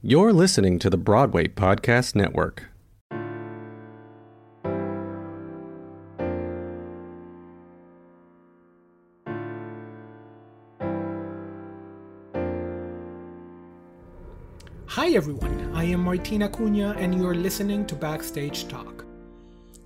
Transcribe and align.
You're 0.00 0.32
listening 0.32 0.78
to 0.78 0.90
the 0.90 0.96
Broadway 0.96 1.48
Podcast 1.48 2.14
Network. 2.14 2.66
Hi 14.86 15.08
everyone, 15.08 15.72
I 15.74 15.82
am 15.82 16.04
Martina 16.04 16.48
Cunha 16.48 16.96
and 16.96 17.18
you're 17.18 17.34
listening 17.34 17.84
to 17.86 17.96
Backstage 17.96 18.68
Talk. 18.68 19.04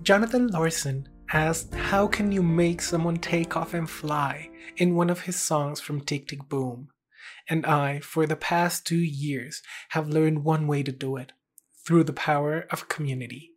Jonathan 0.03 0.45
Larson 0.49 1.09
asked 1.31 1.73
how 1.73 2.05
can 2.05 2.31
you 2.31 2.43
make 2.43 2.83
someone 2.83 3.17
take 3.17 3.57
off 3.57 3.73
and 3.73 3.89
fly 3.89 4.51
in 4.77 4.93
one 4.93 5.09
of 5.09 5.21
his 5.21 5.39
songs 5.39 5.79
from 5.79 6.01
Tick 6.01 6.27
Tick 6.27 6.47
Boom. 6.47 6.89
And 7.49 7.65
I, 7.65 7.99
for 7.99 8.25
the 8.25 8.35
past 8.35 8.85
two 8.85 8.97
years, 8.97 9.61
have 9.89 10.09
learned 10.09 10.43
one 10.43 10.67
way 10.67 10.83
to 10.83 10.91
do 10.91 11.17
it 11.17 11.33
through 11.85 12.05
the 12.05 12.13
power 12.13 12.65
of 12.71 12.87
community. 12.87 13.53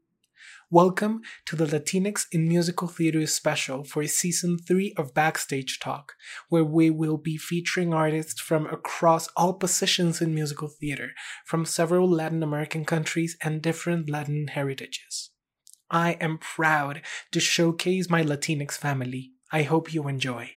Welcome 0.68 1.22
to 1.44 1.54
the 1.54 1.64
Latinx 1.64 2.26
in 2.32 2.48
Musical 2.48 2.88
Theater 2.88 3.24
special 3.28 3.84
for 3.84 4.04
season 4.08 4.58
3 4.58 4.94
of 4.96 5.14
Backstage 5.14 5.78
Talk, 5.78 6.14
where 6.48 6.64
we 6.64 6.90
will 6.90 7.18
be 7.18 7.36
featuring 7.36 7.94
artists 7.94 8.40
from 8.40 8.66
across 8.66 9.28
all 9.36 9.54
positions 9.54 10.20
in 10.20 10.34
musical 10.34 10.66
theater, 10.66 11.12
from 11.44 11.64
several 11.64 12.10
Latin 12.10 12.42
American 12.42 12.84
countries 12.84 13.36
and 13.44 13.62
different 13.62 14.10
Latin 14.10 14.48
heritages. 14.48 15.30
I 15.88 16.14
am 16.14 16.38
proud 16.38 17.02
to 17.30 17.38
showcase 17.38 18.10
my 18.10 18.24
Latinx 18.24 18.72
family. 18.72 19.30
I 19.52 19.62
hope 19.62 19.94
you 19.94 20.08
enjoy. 20.08 20.56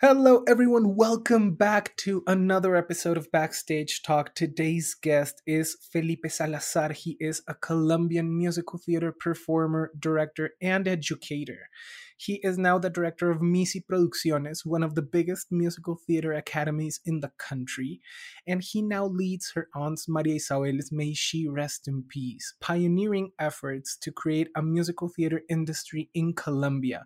Hello, 0.00 0.44
everyone. 0.46 0.94
Welcome 0.94 1.56
back 1.56 1.96
to 1.96 2.22
another 2.24 2.76
episode 2.76 3.16
of 3.16 3.32
Backstage 3.32 4.00
Talk. 4.04 4.32
Today's 4.32 4.94
guest 4.94 5.42
is 5.44 5.76
Felipe 5.92 6.24
Salazar. 6.28 6.92
He 6.92 7.16
is 7.18 7.42
a 7.48 7.54
Colombian 7.54 8.38
musical 8.38 8.78
theater 8.78 9.10
performer, 9.10 9.90
director, 9.98 10.50
and 10.62 10.86
educator. 10.86 11.68
He 12.16 12.38
is 12.44 12.56
now 12.56 12.78
the 12.78 12.90
director 12.90 13.32
of 13.32 13.42
Misi 13.42 13.84
Producciones, 13.90 14.64
one 14.64 14.84
of 14.84 14.94
the 14.94 15.02
biggest 15.02 15.48
musical 15.50 15.98
theater 16.06 16.32
academies 16.32 17.00
in 17.04 17.18
the 17.18 17.32
country, 17.36 18.00
and 18.46 18.62
he 18.62 18.82
now 18.82 19.04
leads 19.04 19.50
her 19.56 19.66
aunt's 19.74 20.08
Maria 20.08 20.36
Isabel's 20.36 20.92
May 20.92 21.12
She 21.12 21.48
Rest 21.48 21.88
in 21.88 22.04
Peace, 22.08 22.54
pioneering 22.60 23.32
efforts 23.40 23.96
to 23.96 24.12
create 24.12 24.46
a 24.54 24.62
musical 24.62 25.08
theater 25.08 25.42
industry 25.50 26.08
in 26.14 26.34
Colombia. 26.34 27.04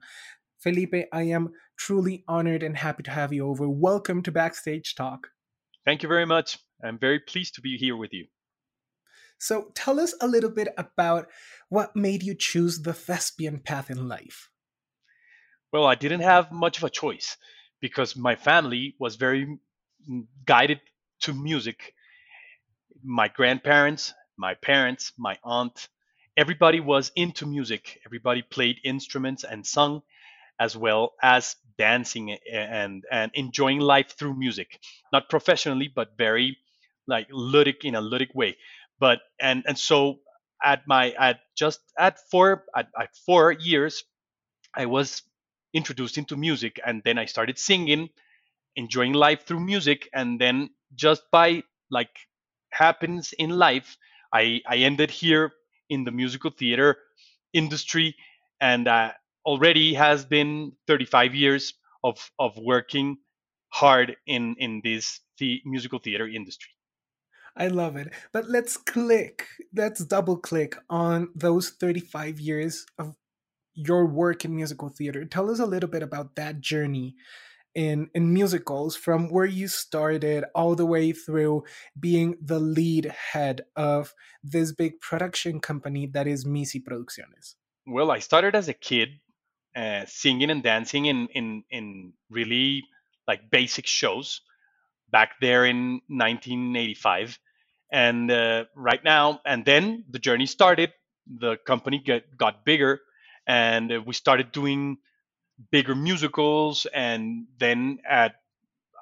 Felipe, 0.62 1.08
I 1.12 1.22
am 1.22 1.48
truly 1.86 2.22
honored 2.28 2.62
and 2.62 2.76
happy 2.76 3.02
to 3.02 3.10
have 3.10 3.32
you 3.32 3.44
over. 3.44 3.68
Welcome 3.68 4.22
to 4.22 4.30
Backstage 4.30 4.94
Talk. 4.94 5.30
Thank 5.84 6.04
you 6.04 6.08
very 6.08 6.24
much. 6.24 6.56
I'm 6.80 6.96
very 6.96 7.18
pleased 7.18 7.56
to 7.56 7.60
be 7.60 7.76
here 7.76 7.96
with 7.96 8.12
you. 8.12 8.26
So, 9.38 9.72
tell 9.74 9.98
us 9.98 10.14
a 10.20 10.28
little 10.28 10.50
bit 10.50 10.68
about 10.78 11.26
what 11.70 11.96
made 11.96 12.22
you 12.22 12.36
choose 12.36 12.82
the 12.82 12.92
thespian 12.92 13.58
path 13.58 13.90
in 13.90 14.06
life. 14.06 14.48
Well, 15.72 15.84
I 15.84 15.96
didn't 15.96 16.20
have 16.20 16.52
much 16.52 16.78
of 16.78 16.84
a 16.84 16.90
choice 16.90 17.36
because 17.80 18.14
my 18.14 18.36
family 18.36 18.94
was 19.00 19.16
very 19.16 19.58
mm, 20.08 20.26
guided 20.44 20.80
to 21.22 21.32
music. 21.32 21.94
My 23.02 23.26
grandparents, 23.26 24.14
my 24.36 24.54
parents, 24.54 25.12
my 25.18 25.36
aunt, 25.42 25.88
everybody 26.36 26.78
was 26.78 27.10
into 27.16 27.44
music. 27.44 27.98
Everybody 28.06 28.42
played 28.42 28.76
instruments 28.84 29.42
and 29.42 29.66
sung 29.66 30.02
as 30.62 30.76
well 30.76 31.14
as 31.20 31.56
dancing 31.78 32.38
and 32.52 33.04
and 33.10 33.30
enjoying 33.34 33.80
life 33.80 34.16
through 34.18 34.34
music. 34.38 34.80
Not 35.12 35.28
professionally 35.30 35.88
but 35.94 36.16
very 36.18 36.58
like 37.06 37.28
ludic 37.30 37.84
in 37.84 37.94
a 37.94 38.02
ludic 38.02 38.34
way. 38.34 38.56
But 38.98 39.20
and 39.40 39.64
and 39.66 39.78
so 39.78 40.20
at 40.64 40.82
my 40.86 41.12
at 41.12 41.40
just 41.56 41.80
at 41.98 42.18
four 42.30 42.64
at, 42.76 42.88
at 43.00 43.16
four 43.26 43.52
years 43.52 44.04
i 44.74 44.86
was 44.86 45.22
introduced 45.74 46.18
into 46.18 46.36
music 46.36 46.80
and 46.86 47.02
then 47.04 47.18
i 47.18 47.24
started 47.24 47.58
singing 47.58 48.08
enjoying 48.76 49.12
life 49.12 49.46
through 49.46 49.60
music 49.60 50.08
and 50.14 50.40
then 50.40 50.70
just 50.94 51.22
by 51.30 51.62
like 51.90 52.16
happens 52.70 53.32
in 53.38 53.50
life 53.50 53.96
i 54.32 54.60
i 54.66 54.76
ended 54.76 55.10
here 55.10 55.52
in 55.90 56.04
the 56.04 56.10
musical 56.10 56.50
theater 56.50 56.98
industry 57.52 58.16
and 58.60 58.88
uh, 58.88 59.12
already 59.44 59.94
has 59.94 60.24
been 60.24 60.72
35 60.86 61.34
years 61.34 61.74
of 62.04 62.30
of 62.38 62.56
working 62.58 63.18
hard 63.68 64.16
in 64.26 64.56
in 64.58 64.80
this 64.84 65.20
the 65.38 65.60
musical 65.64 65.98
theater 65.98 66.28
industry 66.28 66.70
I 67.56 67.68
love 67.68 67.96
it. 67.96 68.12
But 68.32 68.48
let's 68.48 68.76
click, 68.76 69.46
let's 69.74 70.04
double 70.04 70.36
click 70.36 70.76
on 70.88 71.28
those 71.34 71.70
35 71.70 72.40
years 72.40 72.86
of 72.98 73.14
your 73.74 74.06
work 74.06 74.44
in 74.44 74.54
musical 74.54 74.88
theater. 74.88 75.24
Tell 75.24 75.50
us 75.50 75.58
a 75.58 75.66
little 75.66 75.88
bit 75.88 76.02
about 76.02 76.36
that 76.36 76.60
journey 76.60 77.14
in 77.74 78.10
in 78.14 78.34
musicals 78.34 78.96
from 78.96 79.30
where 79.30 79.46
you 79.46 79.66
started 79.66 80.44
all 80.54 80.74
the 80.74 80.84
way 80.84 81.10
through 81.12 81.64
being 81.98 82.36
the 82.42 82.60
lead 82.60 83.06
head 83.06 83.62
of 83.76 84.12
this 84.42 84.72
big 84.72 85.00
production 85.00 85.58
company 85.58 86.06
that 86.06 86.26
is 86.26 86.44
Misi 86.44 86.80
Producciones. 86.80 87.54
Well, 87.86 88.10
I 88.10 88.18
started 88.18 88.54
as 88.54 88.68
a 88.68 88.74
kid 88.74 89.20
uh, 89.76 90.04
singing 90.06 90.50
and 90.50 90.62
dancing 90.62 91.06
in 91.06 91.28
in 91.34 91.64
in 91.70 92.12
really 92.30 92.84
like 93.28 93.50
basic 93.50 93.86
shows 93.86 94.40
back 95.10 95.34
there 95.40 95.64
in 95.66 96.00
1985 96.08 97.38
and 97.92 98.30
uh, 98.30 98.64
right 98.74 99.04
now 99.04 99.40
and 99.44 99.64
then 99.64 100.04
the 100.10 100.18
journey 100.18 100.46
started 100.46 100.92
the 101.26 101.56
company 101.66 101.98
get, 101.98 102.36
got 102.36 102.64
bigger 102.64 103.00
and 103.46 103.92
we 104.06 104.14
started 104.14 104.52
doing 104.52 104.98
bigger 105.70 105.94
musicals. 105.94 106.86
And 106.94 107.46
then 107.58 107.98
at 108.08 108.36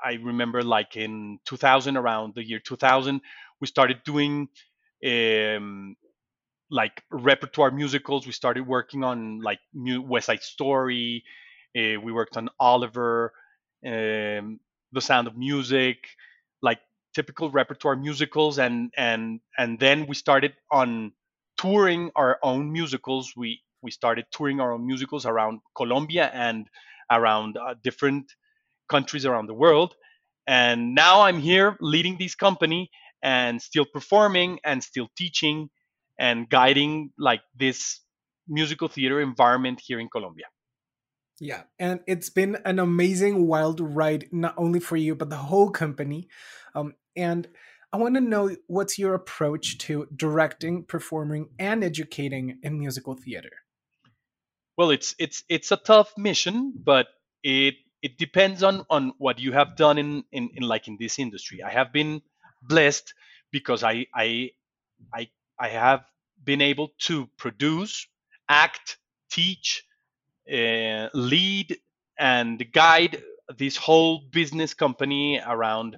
i 0.05 0.15
remember 0.15 0.63
like 0.63 0.97
in 0.97 1.39
2000 1.47 1.97
around 1.97 2.35
the 2.35 2.43
year 2.45 2.59
2000 2.61 3.21
we 3.61 3.67
started 3.67 4.03
doing 4.05 4.49
um, 5.07 5.97
like 6.71 7.03
repertoire 7.11 7.71
musicals. 7.71 8.27
We 8.27 8.33
started 8.33 8.67
working 8.67 9.05
on 9.05 9.41
like 9.41 9.61
new 9.75 10.03
West 10.03 10.27
Side 10.27 10.43
Story. 10.43 11.25
Uh, 11.77 12.01
we 12.03 12.13
worked 12.13 12.37
on 12.37 12.49
Oliver, 12.59 13.33
um, 13.87 14.61
The 14.93 15.01
Sound 15.01 15.27
of 15.29 15.37
Music, 15.37 15.99
like 16.63 16.81
typical 17.15 17.51
repertoire 17.51 17.97
musicals, 17.97 18.59
and 18.59 18.93
and 18.97 19.41
and 19.59 19.79
then 19.79 20.07
we 20.07 20.15
started 20.15 20.55
on 20.71 21.13
touring 21.57 22.11
our 22.17 22.39
own 22.43 22.73
musicals. 22.73 23.33
We 23.37 23.61
we 23.83 23.91
started 23.91 24.27
touring 24.33 24.61
our 24.61 24.73
own 24.73 24.87
musicals 24.87 25.27
around 25.27 25.61
Colombia 25.77 26.31
and 26.33 26.69
around 27.11 27.57
uh, 27.57 27.75
different 27.83 28.33
countries 28.89 29.27
around 29.27 29.47
the 29.47 29.55
world. 29.55 29.95
And 30.47 30.95
now 30.95 31.23
I'm 31.23 31.39
here 31.39 31.77
leading 31.81 32.19
this 32.19 32.35
company 32.35 32.91
and 33.23 33.61
still 33.61 33.85
performing 33.85 34.59
and 34.65 34.83
still 34.83 35.09
teaching 35.17 35.71
and 36.21 36.49
guiding 36.49 37.11
like 37.19 37.41
this 37.57 38.01
musical 38.47 38.89
theater 38.89 39.21
environment 39.21 39.81
here 39.85 39.99
in 39.99 40.09
Colombia. 40.09 40.47
Yeah, 41.41 41.63
and 41.79 42.01
it's 42.07 42.29
been 42.29 42.59
an 42.67 42.79
amazing 42.79 43.47
wild 43.47 43.81
ride, 43.81 44.29
not 44.31 44.55
only 44.59 44.79
for 44.79 44.97
you 44.97 45.15
but 45.15 45.31
the 45.31 45.37
whole 45.37 45.71
company. 45.71 46.29
Um, 46.75 46.95
and 47.17 47.49
I 47.93 47.97
want 47.97 48.15
to 48.17 48.21
know 48.21 48.55
what's 48.67 48.99
your 48.99 49.15
approach 49.15 49.79
to 49.79 50.07
directing, 50.15 50.85
performing, 50.85 51.49
and 51.59 51.83
educating 51.83 52.59
in 52.63 52.79
musical 52.79 53.15
theater. 53.15 53.51
Well, 54.77 54.91
it's 54.91 55.15
it's 55.19 55.43
it's 55.49 55.73
a 55.73 55.77
tough 55.77 56.13
mission, 56.19 56.75
but 56.77 57.09
it 57.43 57.77
it 58.03 58.19
depends 58.19 58.63
on 58.63 58.85
on 58.91 59.13
what 59.17 59.39
you 59.39 59.53
have 59.53 59.77
done 59.77 59.97
in 59.97 60.25
in, 60.31 60.51
in 60.55 60.63
like 60.63 60.87
in 60.87 60.99
this 61.01 61.19
industry. 61.19 61.63
I 61.63 61.71
have 61.71 61.93
been 61.93 62.21
blessed 62.63 63.15
because 63.51 63.83
I 63.83 64.07
I 64.15 64.51
I 65.13 65.29
I 65.61 65.69
have 65.69 66.05
been 66.43 66.63
able 66.63 66.91
to 67.01 67.29
produce, 67.37 68.07
act, 68.49 68.99
teach, 69.31 69.85
uh, 70.51 71.09
lead, 71.15 71.79
and 72.19 72.65
guide 72.73 73.23
this 73.59 73.77
whole 73.77 74.23
business 74.31 74.75
company 74.75 75.41
around 75.47 75.97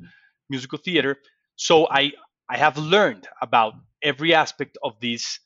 musical 0.51 0.79
theater. 0.79 1.19
So 1.57 1.87
I 1.91 2.13
I 2.49 2.57
have 2.59 2.77
learned 2.77 3.29
about 3.41 3.75
every 4.03 4.35
aspect 4.35 4.77
of 4.83 4.99
these 5.01 5.41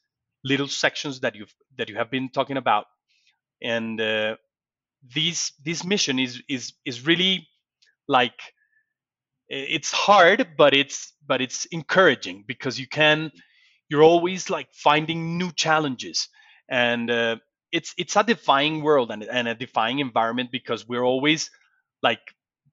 little 0.44 0.68
sections 0.68 1.20
that 1.20 1.34
you've 1.34 1.54
that 1.76 1.88
you 1.88 1.96
have 1.96 2.10
been 2.10 2.30
talking 2.30 2.56
about, 2.56 2.86
and 3.62 4.00
uh, 4.00 4.36
this 5.14 5.52
this 5.64 5.84
mission 5.84 6.18
is 6.18 6.42
is 6.48 6.72
is 6.84 7.06
really 7.06 7.46
like 8.08 8.40
it's 9.48 9.92
hard, 9.92 10.48
but 10.56 10.74
it's 10.74 11.12
but 11.26 11.40
it's 11.40 11.66
encouraging 11.66 12.44
because 12.46 12.78
you 12.78 12.88
can 12.88 13.30
you're 13.90 14.04
always 14.04 14.50
like 14.50 14.68
finding 14.72 15.38
new 15.38 15.52
challenges 15.52 16.28
and 16.70 17.10
uh, 17.10 17.36
it's 17.72 17.94
it's 17.98 18.16
a 18.16 18.24
defying 18.24 18.82
world 18.82 19.10
and, 19.12 19.24
and 19.24 19.48
a 19.48 19.54
defying 19.54 20.00
environment 20.00 20.50
because 20.52 20.88
we're 20.88 21.04
always 21.04 21.50
like 22.02 22.20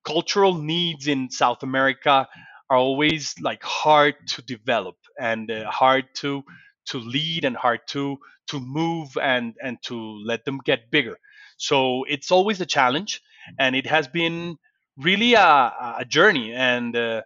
cultural 0.06 0.56
needs 0.56 1.08
in 1.08 1.30
South 1.32 1.64
America 1.64 2.28
are 2.70 2.78
always 2.78 3.36
like 3.42 3.64
hard 3.64 4.16
to 4.28 4.44
develop 4.44 4.96
and 5.20 5.52
uh, 5.52 5.70
hard 5.72 6.06
to 6.16 6.44
to 6.88 7.00
lead 7.00 7.46
and 7.46 7.58
hard 7.58 7.82
to 7.90 8.18
to 8.50 8.60
move 8.62 9.18
and 9.22 9.56
and 9.64 9.80
to 9.84 9.98
let 10.26 10.46
them 10.46 10.60
get 10.66 10.92
bigger. 10.92 11.18
So 11.58 12.06
it's 12.10 12.32
always 12.32 12.62
a 12.62 12.68
challenge, 12.68 13.22
and 13.60 13.76
it 13.76 13.88
has 13.88 14.08
been 14.08 14.58
really 14.98 15.36
a, 15.36 15.74
a 16.00 16.06
journey 16.08 16.54
and 16.54 16.96
uh, 16.96 17.24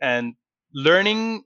and 0.00 0.34
learning. 0.74 1.44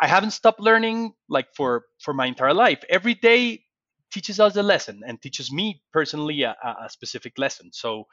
I 0.00 0.06
haven't 0.06 0.30
stopped 0.32 0.60
learning 0.60 1.14
like 1.28 1.48
for 1.54 1.84
for 2.00 2.14
my 2.14 2.26
entire 2.26 2.54
life. 2.54 2.84
Every 2.88 3.14
day 3.14 3.64
teaches 4.12 4.40
us 4.40 4.56
a 4.56 4.62
lesson 4.62 5.02
and 5.06 5.20
teaches 5.20 5.52
me 5.52 5.82
personally 5.92 6.42
a, 6.42 6.56
a 6.84 6.88
specific 6.88 7.38
lesson. 7.38 7.70
So 7.72 8.04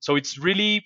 so 0.00 0.16
it's 0.16 0.38
really 0.38 0.84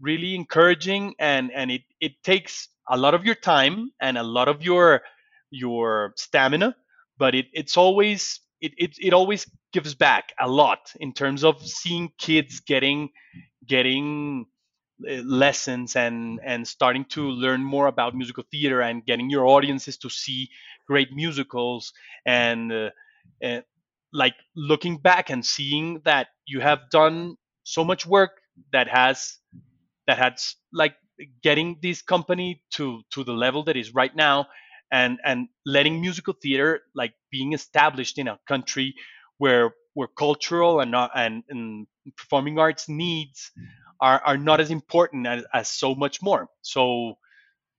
really 0.00 0.34
encouraging 0.34 1.14
and 1.18 1.50
and 1.52 1.70
it 1.70 1.82
it 2.00 2.12
takes 2.24 2.68
a 2.90 2.96
lot 2.96 3.14
of 3.14 3.24
your 3.24 3.34
time 3.34 3.90
and 4.00 4.18
a 4.18 4.22
lot 4.22 4.48
of 4.48 4.62
your 4.62 5.02
your 5.50 6.12
stamina 6.16 6.74
but 7.18 7.34
it 7.34 7.46
it's 7.52 7.76
always 7.76 8.40
it, 8.60 8.72
it 8.78 8.96
it 8.98 9.12
always 9.12 9.50
gives 9.72 9.94
back 9.94 10.32
a 10.40 10.48
lot 10.48 10.92
in 11.00 11.12
terms 11.12 11.44
of 11.44 11.62
seeing 11.66 12.10
kids 12.18 12.60
getting 12.60 13.10
getting 13.66 14.46
lessons 15.24 15.96
and 15.96 16.40
and 16.44 16.66
starting 16.66 17.04
to 17.06 17.28
learn 17.28 17.62
more 17.62 17.86
about 17.86 18.14
musical 18.14 18.44
theater 18.50 18.80
and 18.80 19.04
getting 19.06 19.30
your 19.30 19.46
audiences 19.46 19.96
to 19.98 20.10
see 20.10 20.48
great 20.86 21.12
musicals 21.12 21.92
and 22.26 22.72
uh, 22.72 22.90
uh, 23.44 23.60
like 24.12 24.34
looking 24.56 24.96
back 24.98 25.30
and 25.30 25.44
seeing 25.44 26.00
that 26.04 26.28
you 26.46 26.60
have 26.60 26.90
done 26.90 27.36
so 27.64 27.84
much 27.84 28.06
work 28.06 28.32
that 28.72 28.88
has 28.88 29.38
that 30.06 30.18
has 30.18 30.56
like 30.72 30.94
getting 31.42 31.78
this 31.82 32.02
company 32.02 32.62
to 32.72 33.02
to 33.10 33.24
the 33.24 33.32
level 33.32 33.64
that 33.64 33.76
is 33.76 33.94
right 33.94 34.14
now 34.14 34.46
and 34.92 35.18
and 35.24 35.48
letting 35.66 36.00
musical 36.00 36.34
theater 36.42 36.80
like 36.94 37.14
being 37.30 37.52
established 37.52 38.18
in 38.18 38.28
a 38.28 38.38
country 38.48 38.94
where 39.38 39.72
where 39.94 40.08
cultural 40.08 40.80
and 40.80 40.90
not 40.90 41.10
and, 41.14 41.42
and 41.48 41.86
performing 42.16 42.58
arts 42.58 42.88
needs 42.88 43.50
are 44.00 44.20
are 44.24 44.38
not 44.38 44.60
as 44.60 44.70
important 44.70 45.26
as, 45.26 45.44
as 45.52 45.68
so 45.68 45.94
much 45.94 46.22
more 46.22 46.48
so 46.62 47.14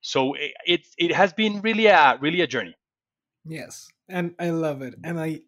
so 0.01 0.33
it, 0.33 0.51
it 0.65 0.81
it 0.97 1.11
has 1.11 1.33
been 1.33 1.61
really 1.61 1.87
a 1.87 2.17
really 2.21 2.41
a 2.41 2.47
journey 2.47 2.75
yes 3.45 3.87
and 4.09 4.33
i 4.39 4.49
love 4.49 4.81
it 4.81 4.95
and 5.03 5.19
i 5.19 5.41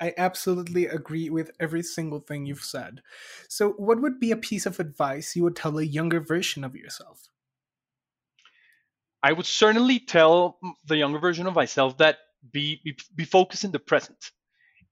I 0.00 0.12
absolutely 0.16 0.86
agree 0.86 1.30
with 1.30 1.50
every 1.58 1.82
single 1.82 2.20
thing 2.20 2.46
you've 2.46 2.62
said. 2.62 3.02
So, 3.48 3.70
what 3.72 4.00
would 4.00 4.20
be 4.20 4.30
a 4.30 4.36
piece 4.36 4.66
of 4.66 4.78
advice 4.80 5.34
you 5.34 5.42
would 5.44 5.56
tell 5.56 5.78
a 5.78 5.82
younger 5.82 6.20
version 6.20 6.64
of 6.64 6.76
yourself? 6.76 7.28
I 9.22 9.32
would 9.32 9.46
certainly 9.46 9.98
tell 9.98 10.58
the 10.86 10.96
younger 10.96 11.18
version 11.18 11.46
of 11.46 11.54
myself 11.54 11.98
that 11.98 12.18
be 12.52 12.80
be, 12.84 12.96
be 13.14 13.24
focused 13.24 13.64
in 13.64 13.72
the 13.72 13.78
present, 13.78 14.30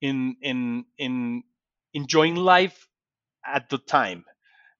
in 0.01 0.37
in 0.41 0.85
in 0.99 1.43
enjoying 1.93 2.37
life 2.37 2.89
at 3.47 3.69
the 3.69 3.79
time, 3.79 4.25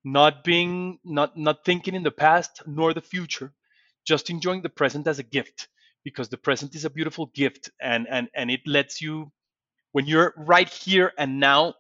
not 0.05 0.45
being 0.45 0.99
not 1.03 1.37
not 1.37 1.65
thinking 1.65 1.95
in 1.95 2.03
the 2.03 2.11
past 2.11 2.63
nor 2.67 2.93
the 2.93 3.01
future, 3.01 3.53
just 4.07 4.31
enjoying 4.31 4.63
the 4.63 4.69
present 4.69 5.07
as 5.07 5.19
a 5.19 5.23
gift 5.23 5.69
because 6.05 6.29
the 6.29 6.37
present 6.37 6.75
is 6.75 6.85
a 6.85 6.91
beautiful 6.91 7.27
gift 7.35 7.71
and 7.81 8.07
and 8.09 8.29
and 8.35 8.51
it 8.51 8.61
lets 8.67 9.01
you 9.01 9.33
when 9.93 10.07
you're 10.07 10.35
right 10.37 10.69
here 10.69 11.13
and 11.17 11.41
now 11.41 11.75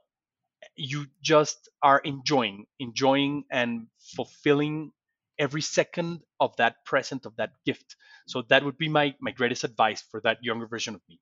you 0.76 1.06
just 1.22 1.68
are 1.82 1.98
enjoying 1.98 2.66
enjoying 2.80 3.44
and 3.50 3.86
fulfilling 4.16 4.90
every 5.38 5.60
second 5.60 6.20
of 6.40 6.56
that 6.56 6.84
present 6.84 7.26
of 7.26 7.36
that 7.36 7.50
gift. 7.66 7.96
So 8.26 8.42
that 8.48 8.64
would 8.64 8.78
be 8.78 8.88
my 8.88 9.14
my 9.20 9.32
greatest 9.32 9.64
advice 9.64 10.02
for 10.10 10.20
that 10.22 10.38
younger 10.42 10.66
version 10.66 10.94
of 10.94 11.02
me. 11.08 11.20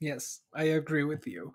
Yes 0.00 0.40
i 0.54 0.64
agree 0.64 1.04
with 1.04 1.26
you 1.26 1.54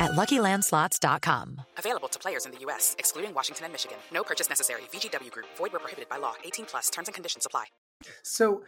at 0.00 0.12
LuckyLandSlots.com. 0.12 1.60
Available 1.76 2.08
to 2.08 2.18
players 2.18 2.46
in 2.46 2.52
the 2.52 2.58
U.S., 2.60 2.94
excluding 2.98 3.34
Washington 3.34 3.64
and 3.64 3.72
Michigan. 3.72 3.98
No 4.12 4.22
purchase 4.22 4.48
necessary. 4.48 4.82
VGW 4.92 5.30
Group. 5.30 5.46
Void 5.56 5.72
where 5.72 5.80
prohibited 5.80 6.08
by 6.08 6.18
law. 6.18 6.34
18 6.44 6.66
plus. 6.66 6.90
Terms 6.90 7.08
and 7.08 7.14
conditions 7.14 7.46
apply. 7.46 7.66
So, 8.22 8.62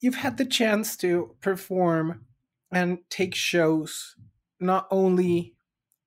you've 0.00 0.16
had 0.16 0.36
the 0.36 0.44
chance 0.44 0.96
to 0.98 1.34
perform 1.40 2.26
and 2.72 2.98
take 3.10 3.34
shows 3.34 4.16
not 4.60 4.86
only 4.90 5.54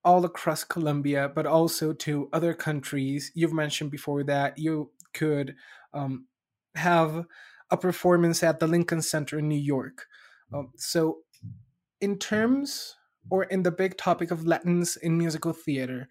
all 0.03 0.23
across 0.23 0.63
Colombia, 0.63 1.29
but 1.33 1.45
also 1.45 1.91
to 1.91 2.29
other 2.31 2.53
countries. 2.53 3.31
You've 3.33 3.53
mentioned 3.53 3.91
before 3.91 4.23
that 4.23 4.57
you 4.57 4.91
could 5.13 5.55
um, 5.93 6.27
have 6.75 7.25
a 7.71 7.77
performance 7.77 8.43
at 8.43 8.59
the 8.59 8.67
Lincoln 8.67 9.01
Center 9.01 9.39
in 9.39 9.47
New 9.47 9.59
York. 9.59 10.05
Um, 10.53 10.71
so, 10.77 11.19
in 11.99 12.19
terms 12.19 12.95
or 13.29 13.43
in 13.45 13.63
the 13.63 13.71
big 13.71 13.97
topic 13.97 14.31
of 14.31 14.45
Latins 14.45 14.97
in 14.97 15.17
musical 15.17 15.53
theater, 15.53 16.07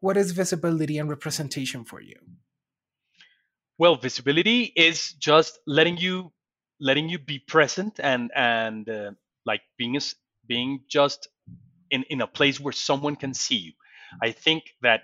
what 0.00 0.16
is 0.16 0.32
visibility 0.32 0.98
and 0.98 1.08
representation 1.08 1.84
for 1.84 2.00
you? 2.00 2.16
Well, 3.78 3.96
visibility 3.96 4.64
is 4.64 5.12
just 5.12 5.58
letting 5.66 5.96
you 5.98 6.32
letting 6.80 7.08
you 7.08 7.18
be 7.18 7.38
present 7.38 7.98
and 8.00 8.30
and 8.34 8.88
uh, 8.88 9.12
like 9.46 9.62
being 9.76 9.98
being 10.46 10.80
just 10.88 11.28
in 11.90 12.02
in 12.04 12.20
a 12.20 12.26
place 12.26 12.60
where 12.60 12.72
someone 12.72 13.16
can 13.16 13.34
see 13.34 13.56
you. 13.56 13.72
I 14.22 14.32
think 14.32 14.64
that 14.82 15.02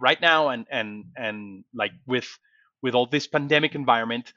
right 0.00 0.20
now 0.20 0.48
and 0.48 0.66
and 0.70 1.04
and 1.16 1.64
like 1.74 1.92
with 2.06 2.28
with 2.82 2.94
all 2.94 3.06
this 3.06 3.26
pandemic 3.26 3.74
environment, 3.74 4.32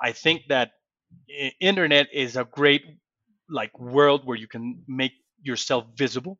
I 0.00 0.12
think 0.12 0.42
that 0.48 0.72
internet 1.60 2.08
is 2.12 2.36
a 2.36 2.44
great 2.44 2.84
like 3.48 3.78
world 3.78 4.24
where 4.24 4.36
you 4.36 4.46
can 4.46 4.82
make 4.86 5.12
yourself 5.42 5.86
visible 5.96 6.38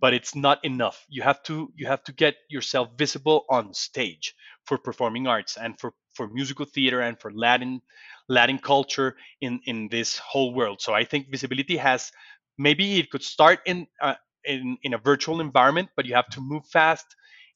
but 0.00 0.14
it's 0.14 0.34
not 0.34 0.64
enough. 0.64 1.04
You 1.08 1.22
have 1.22 1.42
to 1.44 1.72
you 1.76 1.86
have 1.86 2.04
to 2.04 2.12
get 2.12 2.36
yourself 2.50 2.90
visible 2.98 3.44
on 3.48 3.74
stage 3.74 4.34
for 4.66 4.78
performing 4.78 5.26
arts 5.26 5.56
and 5.56 5.78
for 5.78 5.92
for 6.14 6.28
musical 6.28 6.66
theater 6.66 7.00
and 7.00 7.18
for 7.18 7.32
Latin 7.32 7.80
Latin 8.28 8.58
culture 8.58 9.16
in 9.40 9.60
in 9.66 9.88
this 9.88 10.18
whole 10.18 10.54
world. 10.54 10.80
So 10.80 10.92
I 10.94 11.04
think 11.04 11.30
visibility 11.30 11.76
has 11.76 12.10
maybe 12.58 12.98
it 12.98 13.10
could 13.10 13.22
start 13.22 13.60
in 13.66 13.86
uh, 14.00 14.14
in 14.44 14.76
in 14.82 14.94
a 14.94 14.98
virtual 14.98 15.40
environment, 15.40 15.90
but 15.96 16.06
you 16.06 16.14
have 16.14 16.28
to 16.30 16.40
move 16.40 16.66
fast 16.72 17.06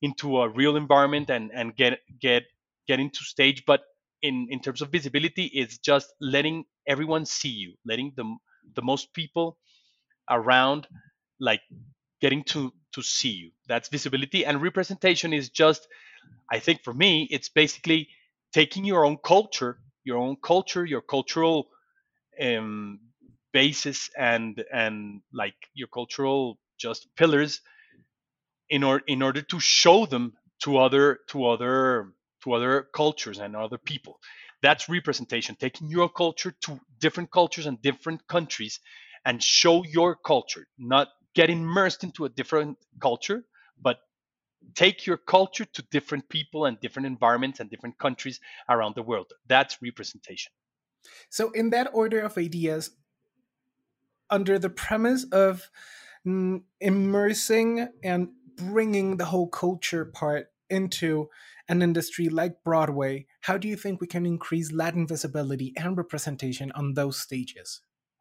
into 0.02 0.38
a 0.40 0.48
real 0.48 0.76
environment 0.76 1.30
and 1.30 1.50
and 1.54 1.76
get 1.76 2.00
get 2.20 2.44
get 2.86 3.00
into 3.00 3.24
stage. 3.24 3.64
But 3.66 3.82
in 4.22 4.48
in 4.50 4.60
terms 4.60 4.80
of 4.82 4.90
visibility, 4.90 5.46
it's 5.46 5.78
just 5.78 6.12
letting 6.20 6.64
everyone 6.86 7.26
see 7.26 7.50
you, 7.50 7.74
letting 7.84 8.12
the 8.16 8.24
the 8.74 8.82
most 8.82 9.12
people 9.14 9.58
around 10.30 10.86
like 11.40 11.62
getting 12.20 12.44
to 12.44 12.72
to 12.94 13.02
see 13.02 13.30
you. 13.30 13.50
That's 13.68 13.88
visibility 13.88 14.44
and 14.44 14.62
representation 14.62 15.32
is 15.32 15.50
just 15.50 15.86
I 16.50 16.58
think 16.58 16.82
for 16.84 16.94
me 16.94 17.28
it's 17.30 17.48
basically 17.48 18.08
taking 18.52 18.84
your 18.84 19.04
own 19.04 19.18
culture, 19.24 19.78
your 20.04 20.18
own 20.18 20.36
culture, 20.42 20.84
your 20.84 21.02
cultural 21.02 21.68
um, 22.40 23.00
basis 23.52 24.10
and 24.16 24.62
and 24.72 25.22
like 25.32 25.54
your 25.74 25.88
cultural 25.88 26.58
just 26.78 27.08
pillars 27.16 27.60
in 28.70 28.82
order 28.84 29.04
in 29.06 29.22
order 29.22 29.42
to 29.42 29.60
show 29.60 30.06
them 30.06 30.34
to 30.62 30.78
other 30.78 31.20
to 31.28 31.46
other 31.46 32.12
to 32.42 32.52
other 32.52 32.88
cultures 32.94 33.38
and 33.38 33.56
other 33.56 33.78
people 33.78 34.18
that's 34.62 34.88
representation 34.88 35.56
taking 35.58 35.88
your 35.88 36.08
culture 36.08 36.52
to 36.60 36.78
different 37.00 37.30
cultures 37.30 37.66
and 37.66 37.80
different 37.82 38.26
countries 38.28 38.80
and 39.24 39.42
show 39.42 39.84
your 39.84 40.14
culture 40.14 40.66
not 40.78 41.08
get 41.34 41.50
immersed 41.50 42.04
into 42.04 42.24
a 42.24 42.28
different 42.28 42.76
culture 43.00 43.44
but 43.80 43.98
take 44.74 45.06
your 45.06 45.16
culture 45.16 45.64
to 45.64 45.82
different 45.90 46.28
people 46.28 46.64
and 46.64 46.80
different 46.80 47.06
environments 47.06 47.60
and 47.60 47.70
different 47.70 47.98
countries 47.98 48.40
around 48.68 48.94
the 48.94 49.02
world 49.02 49.32
that's 49.46 49.78
representation 49.82 50.52
so 51.30 51.50
in 51.52 51.70
that 51.70 51.88
order 51.92 52.20
of 52.20 52.36
ideas 52.38 52.90
under 54.30 54.58
the 54.58 54.70
premise 54.70 55.24
of 55.32 55.70
mm, 56.26 56.62
immersing 56.80 57.88
and 58.02 58.28
bringing 58.56 59.16
the 59.16 59.26
whole 59.26 59.48
culture 59.48 60.04
part 60.04 60.48
into 60.70 61.28
an 61.68 61.82
industry 61.82 62.28
like 62.28 62.62
Broadway, 62.64 63.26
how 63.42 63.56
do 63.56 63.68
you 63.68 63.76
think 63.76 64.00
we 64.00 64.06
can 64.06 64.26
increase 64.26 64.72
Latin 64.72 65.06
visibility 65.06 65.72
and 65.76 65.96
representation 65.96 66.72
on 66.72 66.94
those 66.94 67.18
stages? 67.18 67.80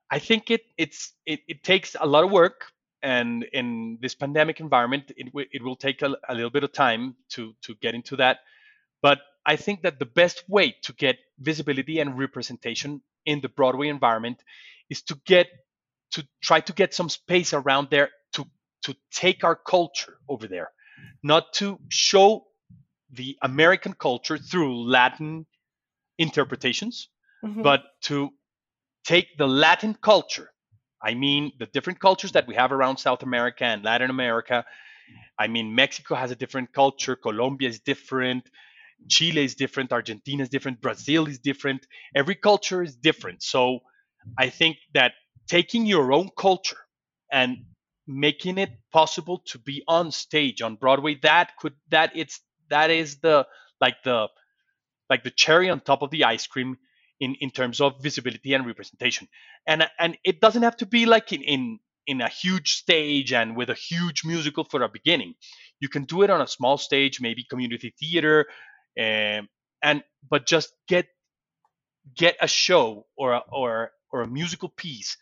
I 0.10 0.20
think 0.20 0.52
it 0.52 0.62
it's 0.78 1.14
it, 1.26 1.42
it 1.48 1.64
takes 1.64 1.96
a 2.00 2.06
lot 2.06 2.24
of 2.24 2.32
work, 2.32 2.72
and 3.02 3.44
in 3.54 3.98
this 4.02 4.16
pandemic 4.16 4.60
environment, 4.60 5.12
it 5.18 5.28
it 5.52 5.62
will 5.64 5.76
take 5.76 6.02
a, 6.02 6.16
a 6.28 6.34
little 6.34 6.50
bit 6.50 6.64
of 6.64 6.72
time 6.72 7.16
to 7.30 7.54
to 7.64 7.76
get 7.76 7.94
into 7.96 8.16
that. 8.18 8.40
But 9.02 9.20
I 9.46 9.56
think 9.56 9.82
that 9.84 10.00
the 10.00 10.06
best 10.06 10.44
way 10.48 10.76
to 10.84 10.94
get 10.94 11.18
visibility 11.40 12.00
and 12.00 12.18
representation 12.18 13.02
in 13.26 13.42
the 13.42 13.50
Broadway 13.50 13.90
environment 13.90 14.44
is 14.90 15.02
to 15.04 15.20
get 15.26 15.48
to 16.12 16.26
try 16.42 16.62
to 16.62 16.74
get 16.74 16.94
some 16.94 17.10
space 17.10 17.54
around 17.54 17.90
there 17.90 18.10
to 18.34 18.46
to 18.84 18.96
take 19.12 19.44
our 19.44 19.56
culture 19.56 20.18
over 20.30 20.48
there, 20.48 20.72
not 21.24 21.54
to 21.54 21.80
show 21.90 22.48
the 23.12 23.38
American 23.42 23.94
culture 23.94 24.38
through 24.38 24.90
Latin 24.90 25.46
interpretations, 26.18 27.10
mm-hmm. 27.44 27.62
but 27.62 27.84
to 28.02 28.32
take 29.08 29.38
the 29.38 29.48
Latin 29.48 29.96
culture. 29.96 30.52
I 31.02 31.14
mean, 31.14 31.54
the 31.60 31.66
different 31.68 32.00
cultures 32.00 32.34
that 32.34 32.48
we 32.48 32.56
have 32.56 32.72
around 32.72 32.98
South 32.98 33.24
America 33.24 33.64
and 33.64 33.84
Latin 33.84 34.10
America. 34.10 34.66
I 35.40 35.48
mean, 35.48 35.74
Mexico 35.74 36.16
has 36.16 36.32
a 36.32 36.36
different 36.36 36.74
culture, 36.74 37.16
Colombia 37.16 37.70
is 37.70 37.80
different, 37.80 38.44
Chile 39.08 39.46
is 39.46 39.56
different, 39.56 39.94
Argentina 39.94 40.44
is 40.44 40.50
different, 40.50 40.82
Brazil 40.82 41.28
is 41.28 41.40
different. 41.40 41.88
Every 42.16 42.36
culture 42.36 42.84
is 42.84 42.96
different. 42.96 43.42
So 43.42 43.80
I 44.38 44.50
think 44.50 44.78
that 44.94 45.14
taking 45.48 45.86
your 45.86 46.12
own 46.12 46.30
culture 46.38 46.78
and 47.32 47.58
making 48.08 48.58
it 48.58 48.72
possible 48.92 49.42
to 49.46 49.60
be 49.60 49.84
on 49.88 50.12
stage 50.12 50.62
on 50.62 50.76
Broadway 50.76 51.16
that 51.24 51.52
could 51.60 51.74
that 51.90 52.12
it's 52.16 52.40
that 52.70 52.90
is 52.90 53.20
the 53.20 53.46
like 53.80 54.02
the 54.04 54.28
like 55.10 55.24
the 55.24 55.32
cherry 55.32 55.70
on 55.70 55.80
top 55.82 56.02
of 56.02 56.10
the 56.12 56.24
ice 56.24 56.48
cream 56.48 56.78
in 57.20 57.36
in 57.36 57.52
terms 57.52 57.82
of 57.82 58.02
visibility 58.02 58.54
and 58.54 58.66
representation. 58.68 59.28
And 59.68 59.88
and 60.00 60.18
it 60.24 60.42
doesn't 60.42 60.64
have 60.64 60.78
to 60.78 60.86
be 60.86 61.06
like 61.06 61.34
in 61.34 61.42
in 61.44 61.80
in 62.08 62.22
a 62.22 62.30
huge 62.30 62.76
stage 62.76 63.34
and 63.34 63.56
with 63.58 63.70
a 63.70 63.76
huge 63.76 64.26
musical 64.26 64.64
for 64.66 64.82
a 64.84 64.90
beginning. 64.90 65.36
You 65.80 65.90
can 65.90 66.06
do 66.06 66.24
it 66.24 66.30
on 66.30 66.42
a 66.42 66.48
small 66.48 66.78
stage 66.78 67.22
maybe 67.22 67.46
community 67.50 67.94
theater 68.00 68.48
um, 69.00 69.50
and 69.84 70.04
but 70.30 70.46
just 70.48 70.74
get 70.88 71.08
get 72.16 72.38
a 72.42 72.48
show 72.48 73.08
or 73.18 73.34
a, 73.34 73.40
or 73.52 73.92
or 74.12 74.22
a 74.24 74.28
musical 74.28 74.70
piece 74.70 75.18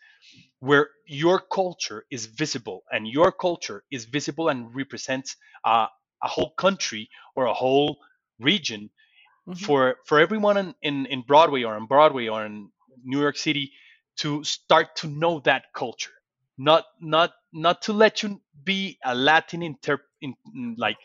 where 0.60 0.88
your 1.06 1.40
culture 1.40 2.04
is 2.10 2.26
visible 2.26 2.84
and 2.92 3.06
your 3.08 3.32
culture 3.32 3.84
is 3.90 4.06
visible 4.06 4.48
and 4.48 4.74
represents 4.74 5.36
uh, 5.64 5.86
a 6.22 6.28
whole 6.28 6.52
country 6.58 7.08
or 7.36 7.46
a 7.46 7.54
whole 7.54 7.98
region 8.40 8.90
mm-hmm. 9.48 9.64
for 9.64 9.96
for 10.06 10.20
everyone 10.20 10.56
in, 10.56 10.74
in, 10.82 11.06
in 11.06 11.22
Broadway 11.22 11.62
or 11.62 11.74
on 11.74 11.86
Broadway 11.86 12.28
or 12.28 12.44
in 12.44 12.70
New 13.04 13.20
York 13.20 13.36
City 13.36 13.72
to 14.16 14.42
start 14.44 14.96
to 14.96 15.08
know 15.08 15.40
that 15.40 15.72
culture 15.74 16.12
not 16.58 16.84
not 17.00 17.34
not 17.52 17.82
to 17.82 17.92
let 17.92 18.22
you 18.22 18.40
be 18.64 18.98
a 19.04 19.14
Latin 19.14 19.62
inter 19.62 20.00
in, 20.20 20.34
like 20.78 20.96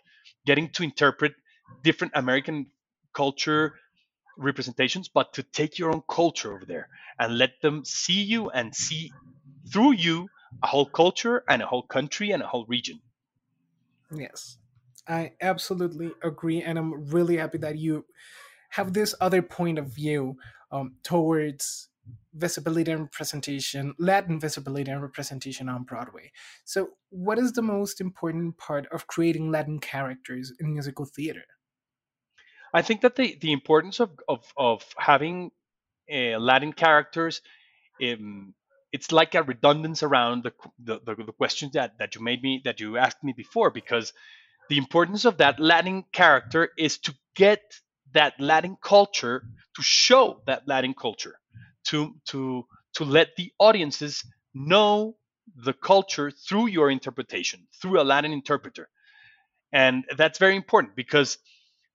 getting 0.46 0.70
to 0.70 0.84
interpret 0.84 1.34
different 1.84 2.14
American 2.16 2.68
culture 3.14 3.76
representations, 4.38 5.10
but 5.10 5.34
to 5.34 5.44
take 5.44 5.78
your 5.78 5.92
own 5.92 6.02
culture 6.10 6.54
over 6.54 6.66
there 6.66 6.88
and 7.20 7.38
let 7.38 7.62
them 7.62 7.84
see 7.86 8.24
you 8.24 8.50
and 8.50 8.74
see 8.74 9.12
through 9.72 9.92
you 9.92 10.28
a 10.64 10.68
whole 10.68 10.86
culture 10.86 11.44
and 11.48 11.62
a 11.62 11.66
whole 11.66 11.84
country 11.84 12.32
and 12.32 12.42
a 12.42 12.48
whole 12.48 12.66
region. 12.66 13.00
Yes, 14.14 14.58
I 15.12 15.34
absolutely 15.42 16.12
agree. 16.24 16.62
And 16.64 16.80
I'm 16.80 17.10
really 17.10 17.36
happy 17.36 17.58
that 17.58 17.78
you 17.78 18.06
have 18.70 18.94
this 18.94 19.14
other 19.20 19.42
point 19.42 19.78
of 19.78 19.88
view 19.88 20.38
um, 20.72 20.96
towards 21.04 21.90
visibility 22.34 22.92
and 22.92 23.02
representation, 23.02 23.94
Latin 24.00 24.40
visibility 24.40 24.90
and 24.90 25.02
representation 25.02 25.68
on 25.68 25.84
Broadway. 25.84 26.32
So, 26.64 26.92
what 27.10 27.38
is 27.38 27.52
the 27.52 27.62
most 27.62 28.00
important 28.00 28.58
part 28.58 28.88
of 28.94 29.08
creating 29.08 29.52
Latin 29.52 29.80
characters 29.80 30.54
in 30.62 30.72
musical 30.72 31.04
theater? 31.06 31.44
I 32.74 32.82
think 32.82 33.02
that 33.02 33.18
the, 33.18 33.38
the 33.42 33.52
importance 33.52 34.00
of, 34.00 34.12
of, 34.30 34.46
of 34.56 34.86
having 34.98 35.52
uh, 36.10 36.40
Latin 36.40 36.72
characters 36.72 37.42
um, 38.02 38.54
it's 38.92 39.12
like 39.12 39.36
a 39.36 39.44
redundance 39.44 40.04
around 40.04 40.44
the, 40.44 40.54
the, 40.84 41.00
the, 41.06 41.24
the 41.24 41.32
questions 41.32 41.74
that, 41.74 41.98
that 42.00 42.16
you 42.16 42.22
made 42.22 42.42
me 42.42 42.62
that 42.66 42.80
you 42.80 42.98
asked 42.98 43.24
me 43.24 43.34
before 43.36 43.70
because 43.70 44.14
the 44.72 44.78
importance 44.78 45.26
of 45.26 45.36
that 45.40 45.60
Latin 45.60 46.06
character 46.14 46.70
is 46.78 46.98
to 46.98 47.14
get 47.36 47.62
that 48.14 48.40
Latin 48.40 48.78
culture 48.82 49.44
to 49.76 49.82
show 49.84 50.42
that 50.48 50.66
Latin 50.66 50.94
culture 50.94 51.36
to 51.88 52.16
to 52.28 52.66
to 52.94 53.04
let 53.04 53.36
the 53.36 53.52
audiences 53.60 54.24
know 54.54 55.18
the 55.66 55.74
culture 55.74 56.32
through 56.32 56.68
your 56.68 56.90
interpretation 56.90 57.68
through 57.82 58.00
a 58.00 58.06
Latin 58.14 58.32
interpreter. 58.32 58.88
And 59.74 60.06
that's 60.16 60.40
very 60.40 60.56
important 60.56 60.96
because 60.96 61.38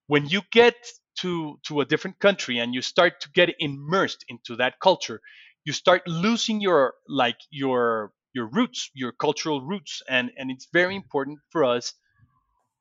when 0.06 0.26
you 0.26 0.42
get 0.52 0.76
to 1.20 1.58
to 1.68 1.80
a 1.80 1.86
different 1.86 2.18
country 2.18 2.58
and 2.58 2.74
you 2.74 2.82
start 2.82 3.22
to 3.22 3.30
get 3.30 3.56
immersed 3.58 4.22
into 4.28 4.54
that 4.56 4.80
culture 4.80 5.22
you 5.64 5.72
start 5.72 6.02
losing 6.06 6.60
your 6.60 6.92
like 7.08 7.38
your 7.50 8.12
your 8.34 8.48
roots 8.48 8.90
your 8.92 9.12
cultural 9.12 9.62
roots. 9.62 10.02
And 10.10 10.30
and 10.36 10.50
it's 10.50 10.68
very 10.70 10.94
important 10.94 11.38
for 11.50 11.64
us 11.64 11.94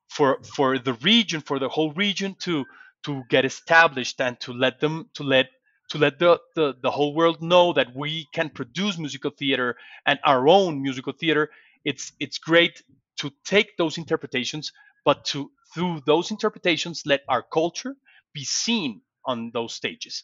for 0.10 0.40
for 0.44 0.80
the 0.80 0.94
region 0.94 1.42
for 1.42 1.60
the 1.60 1.70
whole 1.70 1.92
region 1.94 2.36
to 2.40 2.66
to 3.04 3.24
get 3.30 3.46
established 3.46 4.20
and 4.22 4.40
to 4.40 4.54
let 4.54 4.80
them 4.80 5.10
to 5.14 5.24
let 5.24 5.48
to 5.90 6.00
let 6.00 6.18
the, 6.18 6.40
the, 6.56 6.74
the 6.82 6.90
whole 6.90 7.14
world 7.14 7.44
know 7.44 7.72
that 7.74 7.96
we 7.96 8.28
can 8.34 8.50
produce 8.50 8.98
musical 8.98 9.30
theater 9.30 9.78
and 10.08 10.18
our 10.24 10.48
own 10.48 10.82
musical 10.82 11.14
theater. 11.14 11.52
It's 11.84 12.12
it's 12.20 12.40
great 12.40 12.82
to 13.20 13.32
take 13.46 13.78
those 13.78 13.98
interpretations 13.98 14.72
but 15.04 15.26
to 15.26 15.52
through 15.74 16.02
those 16.06 16.32
interpretations 16.32 17.04
let 17.06 17.22
our 17.28 17.44
culture 17.44 17.96
be 18.34 18.44
seen 18.44 19.02
on 19.26 19.52
those 19.54 19.74
stages. 19.74 20.24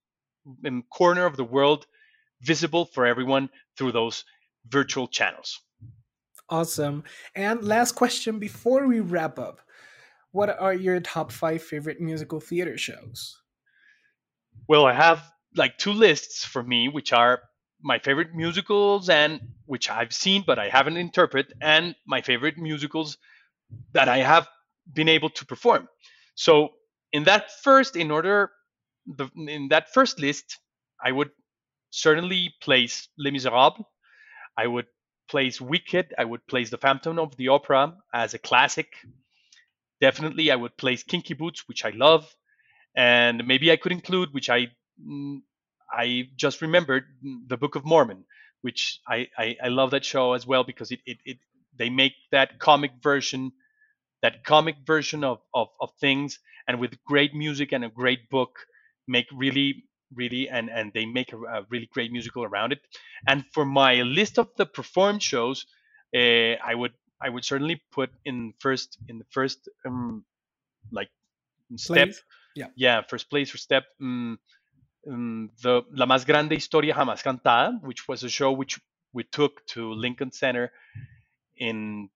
um, 0.67 0.83
corner 0.93 1.27
of 1.27 1.37
the 1.37 1.45
world, 1.45 1.87
visible 2.43 2.87
for 2.87 3.07
everyone 3.07 3.51
through 3.77 3.93
those 3.93 4.25
virtual 4.69 5.09
channels. 5.09 5.61
Awesome. 6.51 7.05
And 7.37 7.63
last 7.63 7.93
question 7.93 8.41
before 8.41 8.87
we 8.87 8.99
wrap 8.99 9.39
up. 9.39 9.61
What 10.33 10.59
are 10.61 10.75
your 10.75 11.01
top 11.01 11.31
five 11.33 11.63
favorite 11.63 12.01
musical 12.01 12.41
theater 12.41 12.77
shows? 12.77 13.41
Well, 14.69 14.85
I 14.85 14.93
have 14.93 15.23
like 15.57 15.79
two 15.79 15.93
lists 15.93 16.45
for 16.45 16.63
me, 16.63 16.89
which 16.89 17.13
are 17.13 17.41
my 17.83 17.99
favorite 17.99 18.35
musicals 18.35 19.09
and 19.09 19.41
which 19.67 19.89
I've 19.89 20.13
seen 20.13 20.45
but 20.47 20.59
I 20.59 20.69
haven't 20.69 20.97
interpreted, 20.97 21.55
and 21.61 21.95
my 22.07 22.21
favorite 22.21 22.59
musicals 22.59 23.17
that 23.93 24.09
I 24.09 24.19
have 24.19 24.49
been 24.93 25.09
able 25.09 25.31
to 25.31 25.47
perform. 25.47 25.89
So 26.35 26.71
in 27.13 27.25
that 27.25 27.51
first, 27.63 27.97
in 27.97 28.11
order, 28.11 28.51
the, 29.07 29.29
in 29.37 29.69
that 29.69 29.93
first 29.93 30.21
list, 30.21 30.59
I 31.03 31.13
would 31.13 31.31
certainly 31.91 32.55
place 32.61 33.09
Les 33.19 33.31
Miserables. 33.31 33.85
I 34.57 34.67
would 34.67 34.87
place 35.31 35.61
Wicked. 35.61 36.15
I 36.19 36.25
would 36.27 36.47
place 36.49 36.71
The 36.71 36.79
Phantom 36.79 37.19
of 37.21 37.37
the 37.37 37.49
Opera 37.49 37.97
as 38.15 38.35
a 38.35 38.39
classic. 38.41 38.95
Definitely, 40.03 40.51
I 40.53 40.57
would 40.57 40.77
place 40.77 41.05
Kinky 41.05 41.35
Boots, 41.35 41.65
which 41.69 41.85
I 41.87 41.91
love, 41.91 42.35
and 42.97 43.47
maybe 43.47 43.73
I 43.73 43.77
could 43.77 43.93
include, 43.93 44.35
which 44.35 44.51
I 44.51 44.69
mm, 45.05 45.43
I 45.93 46.29
just 46.37 46.63
remembered, 46.63 47.05
the 47.49 47.59
Book 47.59 47.77
of 47.77 47.85
Mormon, 47.87 48.25
which 48.63 49.01
I 49.09 49.29
I, 49.39 49.57
I 49.65 49.69
love 49.69 49.93
that 49.93 50.05
show 50.05 50.35
as 50.35 50.47
well 50.47 50.65
because 50.65 50.93
it, 50.93 51.01
it 51.07 51.19
it 51.27 51.39
they 51.79 51.91
make 51.91 52.15
that 52.33 52.59
comic 52.61 52.93
version 53.03 53.53
that 54.23 54.45
comic 54.45 54.77
version 54.87 55.25
of, 55.25 55.41
of, 55.55 55.69
of 55.81 55.91
things 56.01 56.39
and 56.67 56.81
with 56.81 57.03
great 57.05 57.35
music 57.35 57.73
and 57.73 57.85
a 57.85 57.89
great 57.89 58.29
book 58.31 58.59
make 59.07 59.27
really 59.35 59.85
really 60.15 60.49
and 60.49 60.69
and 60.71 60.93
they 60.93 61.07
make 61.07 61.33
a, 61.33 61.37
a 61.37 61.67
really 61.71 61.89
great 61.93 62.13
musical 62.13 62.45
around 62.45 62.73
it 62.73 62.81
and 63.27 63.45
for 63.53 63.65
my 63.65 64.03
list 64.03 64.39
of 64.39 64.49
the 64.57 64.67
performed 64.67 65.23
shows 65.23 65.67
uh, 66.17 66.55
i 66.65 66.75
would 66.75 66.93
i 67.21 67.29
would 67.29 67.45
certainly 67.45 67.81
put 67.93 68.11
in 68.25 68.53
first 68.59 68.99
in 69.09 69.19
the 69.19 69.25
first 69.31 69.69
um, 69.87 70.25
like 70.91 71.09
step? 71.77 72.11
Yeah. 72.57 72.67
yeah 72.75 73.03
first 73.09 73.31
place 73.31 73.55
or 73.55 73.59
step 73.59 73.85
um, 74.01 74.39
um, 75.09 75.51
the 75.63 75.83
la 75.93 76.07
más 76.07 76.27
grande 76.27 76.55
historia 76.55 76.95
jamás 76.95 77.23
cantada 77.23 77.79
which 77.83 78.09
was 78.09 78.25
a 78.25 78.29
show 78.29 78.51
which 78.51 78.81
we 79.13 79.23
took 79.23 79.65
to 79.67 79.93
lincoln 79.93 80.33
center 80.33 80.73
in 81.57 82.09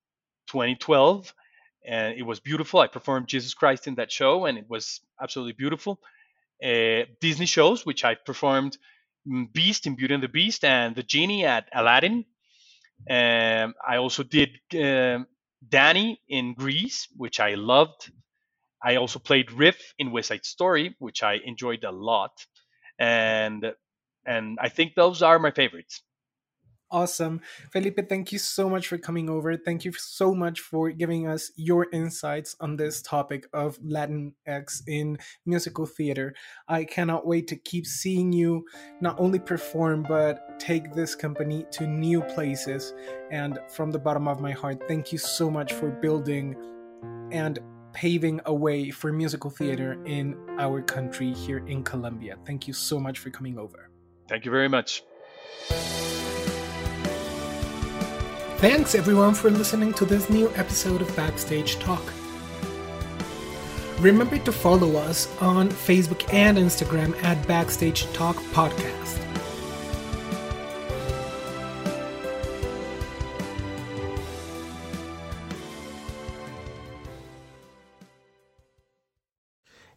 2012 0.49 1.33
and 1.85 2.19
it 2.19 2.23
was 2.23 2.41
beautiful. 2.41 2.81
I 2.81 2.87
performed 2.87 3.29
Jesus 3.29 3.55
Christ 3.55 3.87
in 3.87 3.95
that 3.97 4.11
show, 4.11 4.47
and 4.47 4.57
it 4.57 4.69
was 4.69 5.01
absolutely 5.21 5.53
beautiful. 5.53 6.01
Uh, 6.65 7.05
Disney 7.21 7.47
shows, 7.47 7.85
which 7.85 8.05
I 8.05 8.15
performed 8.15 8.79
Beast 9.53 9.87
in 9.87 9.97
Beauty 9.97 10.15
and 10.15 10.23
the 10.23 10.29
Beast 10.29 10.65
and 10.65 10.95
the 10.97 11.03
Genie 11.03 11.45
at 11.45 11.69
Aladdin. 11.75 12.25
Um, 13.11 13.75
I 13.87 13.97
also 13.97 14.23
did 14.23 14.51
um 14.75 15.27
Danny 15.67 16.21
in 16.29 16.55
Grease, 16.55 17.09
which 17.17 17.41
I 17.41 17.55
loved. 17.55 18.11
I 18.83 18.97
also 18.97 19.19
played 19.19 19.51
Riff 19.53 19.95
in 19.99 20.11
West 20.13 20.29
Side 20.29 20.45
Story, 20.45 20.95
which 20.99 21.23
I 21.23 21.35
enjoyed 21.45 21.85
a 21.85 21.91
lot, 21.93 22.33
and 22.99 23.75
and 24.27 24.59
I 24.61 24.69
think 24.69 24.95
those 24.95 25.23
are 25.23 25.39
my 25.39 25.51
favorites. 25.51 26.03
Awesome. 26.95 27.41
Felipe, 27.73 28.09
thank 28.09 28.31
you 28.31 28.39
so 28.39 28.71
much 28.71 28.87
for 28.87 28.97
coming 28.99 29.29
over. 29.29 29.57
Thank 29.57 29.85
you 29.85 29.91
so 29.95 30.33
much 30.33 30.61
for 30.61 30.91
giving 30.91 31.27
us 31.27 31.51
your 31.57 31.89
insights 31.93 32.55
on 32.61 32.77
this 32.77 33.03
topic 33.03 33.49
of 33.53 33.77
Latinx 33.81 34.83
in 34.87 35.19
musical 35.45 35.87
theater. 35.87 36.37
I 36.69 36.85
cannot 36.85 37.27
wait 37.27 37.49
to 37.49 37.57
keep 37.57 37.85
seeing 37.85 38.33
you 38.33 38.65
not 39.01 39.19
only 39.19 39.41
perform, 39.41 40.05
but 40.05 40.61
take 40.61 40.93
this 40.93 41.17
company 41.17 41.67
to 41.73 41.85
new 41.85 42.21
places. 42.21 42.95
And 43.33 43.59
from 43.69 43.91
the 43.91 43.99
bottom 43.99 44.29
of 44.29 44.41
my 44.41 44.53
heart, 44.53 44.87
thank 44.87 45.11
you 45.11 45.19
so 45.19 45.51
much 45.51 45.73
for 45.73 45.91
building 45.91 46.55
and 47.33 47.59
paving 47.93 48.41
a 48.47 48.55
way 48.55 48.91
for 48.91 49.13
musical 49.13 49.51
theater 49.51 50.01
in 50.05 50.37
our 50.61 50.81
country 50.81 51.33
here 51.33 51.67
in 51.67 51.83
Colombia. 51.83 52.37
Thank 52.47 52.69
you 52.69 52.73
so 52.73 53.01
much 53.01 53.19
for 53.19 53.31
coming 53.31 53.59
over. 53.59 53.91
Thank 54.29 54.45
you 54.45 54.53
very 54.53 54.69
much. 54.69 55.03
Thanks 58.65 58.95
everyone 58.95 59.35
for 59.35 59.51
listening 59.51 59.93
to 59.93 60.07
this 60.07 60.31
new 60.31 60.51
episode 60.55 61.03
of 61.03 61.15
Backstage 61.15 61.79
Talk. 61.81 62.03
Remember 64.01 64.39
to 64.39 64.53
follow 64.53 64.97
us 64.97 65.29
on 65.43 65.69
Facebook 65.69 66.33
and 66.33 66.57
Instagram 66.57 67.15
at 67.23 67.47
Backstage 67.47 68.11
Talk 68.15 68.37
Podcast. 68.55 69.24